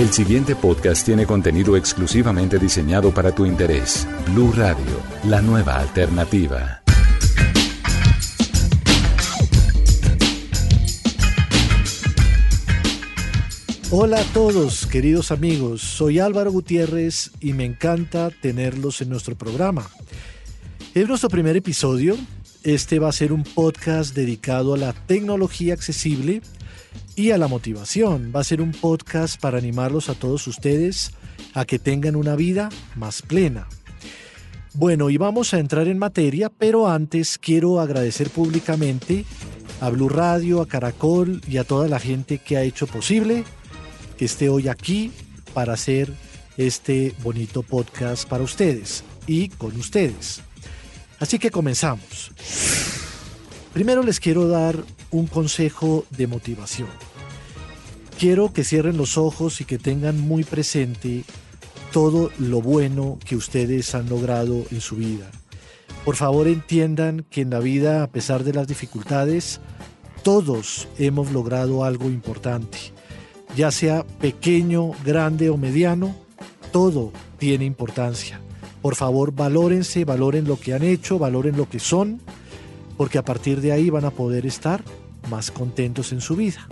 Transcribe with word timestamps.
El 0.00 0.10
siguiente 0.14 0.56
podcast 0.56 1.04
tiene 1.04 1.26
contenido 1.26 1.76
exclusivamente 1.76 2.58
diseñado 2.58 3.12
para 3.12 3.34
tu 3.34 3.44
interés. 3.44 4.08
Blue 4.32 4.50
Radio, 4.50 4.98
la 5.24 5.42
nueva 5.42 5.76
alternativa. 5.76 6.82
Hola 13.90 14.20
a 14.20 14.24
todos, 14.32 14.86
queridos 14.86 15.30
amigos. 15.32 15.82
Soy 15.82 16.18
Álvaro 16.18 16.50
Gutiérrez 16.50 17.32
y 17.38 17.52
me 17.52 17.66
encanta 17.66 18.30
tenerlos 18.30 19.02
en 19.02 19.10
nuestro 19.10 19.36
programa. 19.36 19.86
Es 20.94 21.06
nuestro 21.06 21.28
primer 21.28 21.58
episodio. 21.58 22.16
Este 22.62 22.98
va 22.98 23.10
a 23.10 23.12
ser 23.12 23.34
un 23.34 23.42
podcast 23.42 24.14
dedicado 24.14 24.72
a 24.72 24.78
la 24.78 24.94
tecnología 24.94 25.74
accesible 25.74 26.40
y 27.16 27.30
a 27.30 27.38
la 27.38 27.48
motivación. 27.48 28.32
Va 28.34 28.40
a 28.40 28.44
ser 28.44 28.60
un 28.60 28.72
podcast 28.72 29.40
para 29.40 29.58
animarlos 29.58 30.08
a 30.08 30.14
todos 30.14 30.46
ustedes 30.46 31.12
a 31.54 31.64
que 31.64 31.78
tengan 31.78 32.16
una 32.16 32.36
vida 32.36 32.68
más 32.96 33.22
plena. 33.22 33.66
Bueno, 34.74 35.10
y 35.10 35.16
vamos 35.16 35.52
a 35.52 35.58
entrar 35.58 35.88
en 35.88 35.98
materia, 35.98 36.48
pero 36.48 36.88
antes 36.88 37.38
quiero 37.38 37.80
agradecer 37.80 38.30
públicamente 38.30 39.24
a 39.80 39.90
Blue 39.90 40.08
Radio, 40.08 40.60
a 40.60 40.66
Caracol 40.66 41.40
y 41.48 41.56
a 41.56 41.64
toda 41.64 41.88
la 41.88 41.98
gente 41.98 42.38
que 42.38 42.56
ha 42.56 42.62
hecho 42.62 42.86
posible 42.86 43.44
que 44.16 44.26
esté 44.26 44.48
hoy 44.48 44.68
aquí 44.68 45.10
para 45.54 45.72
hacer 45.72 46.12
este 46.56 47.14
bonito 47.22 47.62
podcast 47.62 48.28
para 48.28 48.44
ustedes 48.44 49.02
y 49.26 49.48
con 49.48 49.76
ustedes. 49.76 50.42
Así 51.18 51.38
que 51.38 51.50
comenzamos. 51.50 52.30
Primero 53.72 54.02
les 54.02 54.18
quiero 54.18 54.48
dar 54.48 54.76
un 55.12 55.28
consejo 55.28 56.04
de 56.10 56.26
motivación. 56.26 56.88
Quiero 58.18 58.52
que 58.52 58.64
cierren 58.64 58.96
los 58.96 59.16
ojos 59.16 59.60
y 59.60 59.64
que 59.64 59.78
tengan 59.78 60.20
muy 60.20 60.42
presente 60.42 61.24
todo 61.92 62.30
lo 62.38 62.60
bueno 62.60 63.18
que 63.24 63.36
ustedes 63.36 63.94
han 63.94 64.08
logrado 64.08 64.64
en 64.72 64.80
su 64.80 64.96
vida. 64.96 65.30
Por 66.04 66.16
favor 66.16 66.48
entiendan 66.48 67.24
que 67.30 67.42
en 67.42 67.50
la 67.50 67.60
vida, 67.60 68.02
a 68.02 68.08
pesar 68.08 68.42
de 68.42 68.54
las 68.54 68.66
dificultades, 68.66 69.60
todos 70.24 70.88
hemos 70.98 71.30
logrado 71.30 71.84
algo 71.84 72.06
importante. 72.10 72.78
Ya 73.56 73.70
sea 73.70 74.04
pequeño, 74.20 74.90
grande 75.04 75.48
o 75.48 75.56
mediano, 75.56 76.16
todo 76.72 77.12
tiene 77.38 77.66
importancia. 77.66 78.40
Por 78.82 78.96
favor, 78.96 79.32
valórense, 79.32 80.04
valoren 80.04 80.46
lo 80.46 80.58
que 80.58 80.74
han 80.74 80.82
hecho, 80.82 81.18
valoren 81.18 81.56
lo 81.56 81.68
que 81.68 81.78
son 81.78 82.20
porque 83.00 83.16
a 83.16 83.24
partir 83.24 83.62
de 83.62 83.72
ahí 83.72 83.88
van 83.88 84.04
a 84.04 84.10
poder 84.10 84.44
estar 84.44 84.84
más 85.30 85.50
contentos 85.50 86.12
en 86.12 86.20
su 86.20 86.36
vida. 86.36 86.68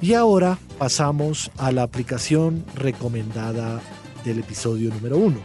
Y 0.00 0.14
ahora 0.14 0.58
pasamos 0.76 1.52
a 1.56 1.70
la 1.70 1.84
aplicación 1.84 2.64
recomendada 2.74 3.80
del 4.24 4.40
episodio 4.40 4.90
número 4.90 5.18
uno. 5.18 5.38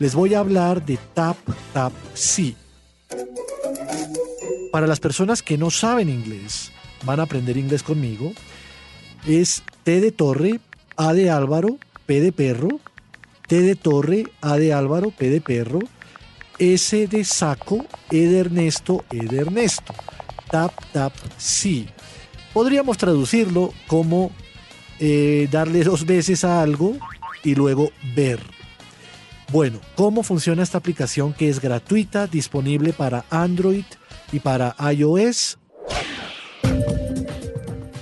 Les 0.00 0.16
voy 0.16 0.34
a 0.34 0.40
hablar 0.40 0.84
de 0.84 0.98
Tap 1.14 1.36
Tap 1.72 1.92
Si. 2.14 2.56
Para 4.72 4.88
las 4.88 4.98
personas 4.98 5.40
que 5.40 5.56
no 5.56 5.70
saben 5.70 6.08
inglés, 6.08 6.72
van 7.04 7.20
a 7.20 7.22
aprender 7.22 7.56
inglés 7.56 7.84
conmigo. 7.84 8.32
Es 9.24 9.62
T 9.84 10.00
de 10.00 10.10
Torre, 10.10 10.58
A 10.96 11.12
de 11.12 11.30
Álvaro, 11.30 11.78
P 12.06 12.20
de 12.20 12.32
Perro, 12.32 12.80
T 13.46 13.60
de 13.60 13.76
Torre, 13.76 14.24
A 14.40 14.56
de 14.56 14.72
Álvaro, 14.72 15.12
P 15.12 15.30
de 15.30 15.40
Perro, 15.40 15.78
S 16.58 17.06
de 17.06 17.24
saco, 17.24 17.84
E 18.10 18.38
Ernesto, 18.38 19.04
E 19.10 19.26
de 19.26 19.38
Ernesto. 19.38 19.92
Tap, 20.50 20.72
tap, 20.92 21.12
sí. 21.36 21.88
Podríamos 22.52 22.96
traducirlo 22.96 23.72
como 23.86 24.30
eh, 25.00 25.48
darle 25.50 25.82
dos 25.82 26.06
veces 26.06 26.44
a 26.44 26.62
algo 26.62 26.96
y 27.42 27.54
luego 27.54 27.90
ver. 28.14 28.40
Bueno, 29.50 29.80
¿cómo 29.94 30.22
funciona 30.22 30.62
esta 30.62 30.78
aplicación 30.78 31.32
que 31.32 31.48
es 31.48 31.60
gratuita, 31.60 32.26
disponible 32.26 32.92
para 32.92 33.24
Android 33.30 33.84
y 34.32 34.40
para 34.40 34.74
iOS? 34.92 35.58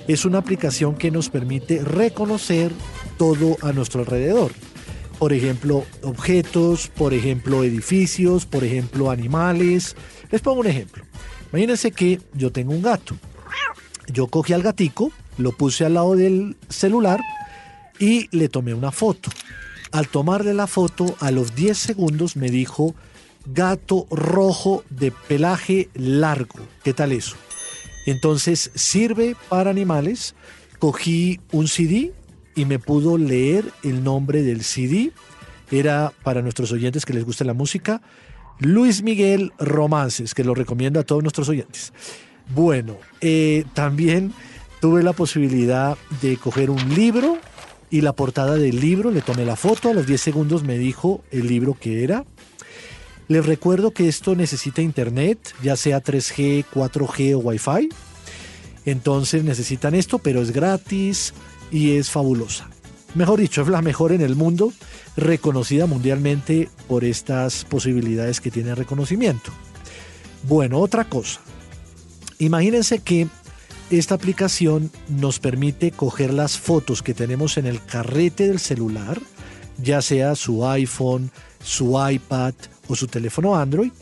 Es 0.09 0.25
una 0.25 0.39
aplicación 0.39 0.95
que 0.95 1.11
nos 1.11 1.29
permite 1.29 1.83
reconocer 1.83 2.73
todo 3.17 3.57
a 3.63 3.73
nuestro 3.73 4.01
alrededor 4.01 4.53
por 5.23 5.33
ejemplo, 5.33 5.87
objetos, 6.03 6.89
por 6.89 7.15
ejemplo, 7.15 7.63
edificios, 7.63 8.45
por 8.45 8.65
ejemplo, 8.65 9.09
animales. 9.09 9.95
Les 10.33 10.41
pongo 10.41 10.63
un 10.63 10.67
ejemplo. 10.67 11.05
Imagínense 11.53 11.93
que 11.93 12.21
yo 12.35 12.51
tengo 12.51 12.73
un 12.73 12.83
gato. 12.83 13.17
Yo 14.09 14.27
cogí 14.27 14.53
al 14.53 14.65
gatico, 14.65 15.13
lo 15.39 15.53
puse 15.53 15.85
al 15.85 15.95
lado 15.95 16.17
del 16.17 16.57
celular 16.69 17.21
y 18.01 18.37
le 18.37 18.49
tomé 18.49 18.75
una 18.75 18.91
foto. 18.91 19.31
Al 19.93 20.09
tomarle 20.09 20.55
la 20.55 20.67
foto, 20.67 21.15
a 21.21 21.31
los 21.31 21.55
10 21.55 21.79
segundos 21.79 22.35
me 22.35 22.51
dijo 22.51 22.97
gato 23.47 24.09
rojo 24.11 24.83
de 24.91 25.13
pelaje 25.13 25.89
largo. 25.95 26.67
¿Qué 26.83 26.95
tal 26.95 27.13
eso? 27.13 27.37
Entonces 28.07 28.73
sirve 28.75 29.37
para 29.49 29.71
animales. 29.71 30.35
Cogí 30.81 31.39
un 31.53 31.69
CD, 31.69 32.13
y 32.55 32.65
me 32.65 32.79
pudo 32.79 33.19
leer 33.19 33.65
el 33.83 34.05
nombre 34.05 34.43
del 34.43 34.63
CD. 34.63 35.13
Era 35.71 36.13
para 36.23 36.43
nuestros 36.43 36.73
oyentes 36.73 37.07
que 37.07 37.15
les 37.15 37.25
guste 37.25 37.45
la 37.45 37.55
música, 37.55 38.03
Luis 38.59 39.03
Miguel 39.03 39.53
Romances, 39.59 40.35
que 40.35 40.45
lo 40.45 40.55
recomiendo 40.55 41.01
a 41.01 41.05
todos 41.05 41.23
nuestros 41.23 41.49
oyentes. 41.49 41.93
Bueno, 42.55 42.97
eh, 43.21 43.65
también 43.75 44.33
tuve 44.81 45.03
la 45.03 45.13
posibilidad 45.13 45.97
de 46.21 46.37
coger 46.37 46.71
un 46.71 46.95
libro 46.95 47.39
y 47.91 48.01
la 48.01 48.13
portada 48.15 48.57
del 48.57 48.81
libro, 48.81 49.11
le 49.11 49.21
tomé 49.21 49.45
la 49.45 49.57
foto, 49.57 49.91
a 49.91 49.95
los 49.95 50.07
10 50.07 50.21
segundos 50.21 50.63
me 50.65 50.79
dijo 50.79 51.23
el 51.31 51.47
libro 51.47 51.77
que 51.79 52.05
era. 52.05 52.25
Les 53.29 53.45
recuerdo 53.45 53.93
que 53.93 54.09
esto 54.09 54.35
necesita 54.35 54.83
internet, 54.83 55.55
ya 55.63 55.77
sea 55.77 56.03
3G, 56.03 56.65
4G 56.73 57.35
o 57.35 57.39
Wi-Fi. 57.39 57.89
Entonces 58.85 59.45
necesitan 59.45 59.95
esto, 59.95 60.19
pero 60.19 60.43
es 60.43 60.51
gratis, 60.51 61.33
y 61.73 61.97
es 61.97 62.11
fabulosa. 62.11 62.69
Mejor 63.15 63.41
dicho, 63.41 63.63
es 63.63 63.69
la 63.69 63.83
mejor 63.83 64.13
en 64.13 64.21
el 64.21 64.37
mundo, 64.37 64.73
reconocida 65.17 65.87
mundialmente 65.87 66.69
por 66.87 67.05
estas 67.05 67.65
posibilidades 67.65 68.41
que 68.41 68.51
tiene 68.51 68.75
reconocimiento. 68.75 69.51
Bueno, 70.45 70.79
otra 70.79 71.05
cosa. 71.05 71.41
Imagínense 72.39 73.01
que 73.01 73.29
esta 73.91 74.15
aplicación 74.15 74.91
nos 75.09 75.39
permite 75.39 75.91
coger 75.91 76.33
las 76.33 76.59
fotos 76.59 77.03
que 77.03 77.15
tenemos 77.15 77.59
en 77.59 77.67
el 77.67 77.85
carrete 77.85 78.49
del 78.49 78.59
celular, 78.59 79.21
ya 79.83 80.01
sea 80.01 80.35
su 80.35 80.67
iPhone, 80.67 81.31
su 81.63 81.99
iPad 82.11 82.55
o 82.89 82.97
su 82.97 83.07
teléfono 83.07 83.57
Android, 83.57 83.93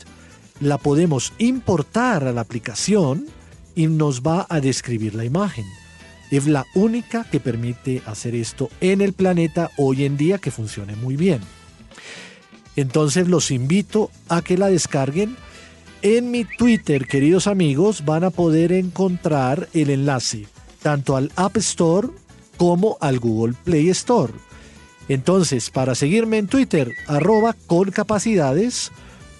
la 0.59 0.77
podemos 0.77 1.33
importar 1.39 2.23
a 2.23 2.31
la 2.31 2.41
aplicación 2.41 3.27
y 3.75 3.87
nos 3.87 4.21
va 4.21 4.45
a 4.49 4.61
describir 4.61 5.15
la 5.15 5.25
imagen. 5.25 5.65
Es 6.31 6.47
la 6.47 6.65
única 6.73 7.25
que 7.25 7.39
permite 7.39 8.01
hacer 8.05 8.35
esto 8.35 8.69
en 8.79 9.01
el 9.01 9.13
planeta 9.13 9.69
hoy 9.77 10.05
en 10.05 10.17
día 10.17 10.37
que 10.37 10.49
funcione 10.49 10.95
muy 10.95 11.17
bien. 11.17 11.41
Entonces 12.75 13.27
los 13.27 13.51
invito 13.51 14.09
a 14.29 14.41
que 14.41 14.57
la 14.57 14.69
descarguen. 14.69 15.35
En 16.01 16.31
mi 16.31 16.45
Twitter, 16.45 17.05
queridos 17.05 17.47
amigos, 17.47 18.05
van 18.05 18.23
a 18.23 18.29
poder 18.29 18.71
encontrar 18.71 19.67
el 19.73 19.89
enlace 19.89 20.47
tanto 20.81 21.15
al 21.15 21.31
App 21.35 21.57
Store 21.57 22.07
como 22.57 22.97
al 23.01 23.19
Google 23.19 23.55
Play 23.63 23.89
Store. 23.89 24.33
Entonces, 25.09 25.69
para 25.69 25.95
seguirme 25.95 26.37
en 26.37 26.47
Twitter, 26.47 26.93
arroba 27.07 27.55
con 27.67 27.91
capacidades, 27.91 28.91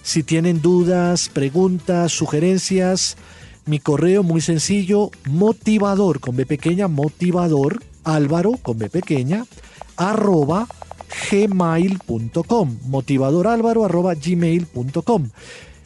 si 0.02 0.22
tienen 0.22 0.60
dudas, 0.60 1.28
preguntas, 1.28 2.12
sugerencias, 2.12 3.16
mi 3.66 3.78
correo 3.78 4.22
muy 4.22 4.40
sencillo, 4.40 5.10
motivador 5.28 6.20
con 6.20 6.36
B 6.36 6.46
pequeña, 6.46 6.88
motivador 6.88 7.82
álvaro 8.04 8.52
con 8.62 8.78
B 8.78 8.88
pequeña, 8.90 9.44
arroba 9.96 10.66
gmail.com, 11.30 12.78
motivador 12.86 13.46
álvaro 13.46 13.84
arroba 13.84 14.14
gmail.com. 14.14 15.28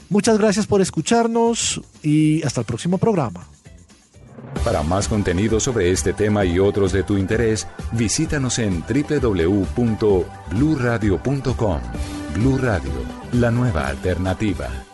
Muchas 0.09 0.39
gracias 0.39 0.67
por 0.67 0.81
escucharnos 0.81 1.83
y 2.03 2.43
hasta 2.45 2.61
el 2.61 2.67
próximo 2.67 2.99
programa. 2.99 3.47
Para 4.65 4.83
más 4.83 5.07
contenido 5.09 5.61
sobre 5.61 5.91
este 5.91 6.13
tema 6.13 6.45
y 6.45 6.59
otros 6.59 6.93
de 6.93 7.03
tu 7.03 7.17
interés, 7.19 7.67
visítanos 7.93 8.59
en 8.59 8.83
www.bluradio.com. 8.83 11.81
Blu 12.35 12.59
Radio, 12.59 12.93
la 13.33 13.51
nueva 13.51 13.89
alternativa. 13.89 14.86